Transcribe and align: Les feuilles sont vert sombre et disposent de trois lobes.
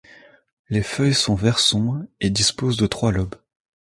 Les 0.69 0.81
feuilles 0.81 1.13
sont 1.13 1.35
vert 1.35 1.59
sombre 1.59 2.03
et 2.21 2.31
disposent 2.31 2.75
de 2.77 2.87
trois 2.87 3.11
lobes. 3.11 3.35